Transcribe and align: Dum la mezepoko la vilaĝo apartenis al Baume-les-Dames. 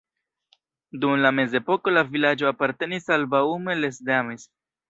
Dum 1.03 1.13
la 1.25 1.33
mezepoko 1.41 1.93
la 1.95 2.05
vilaĝo 2.15 2.49
apartenis 2.55 3.15
al 3.17 3.29
Baume-les-Dames. 3.35 4.53